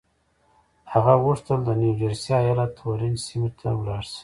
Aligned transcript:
هغه 0.91 1.13
غوښتل 1.23 1.57
د 1.63 1.69
نيو 1.79 1.93
جرسي 2.01 2.31
ايالت 2.41 2.73
اورنج 2.85 3.17
سيمې 3.27 3.49
ته 3.59 3.67
لاړ 3.85 4.01
شي. 4.11 4.19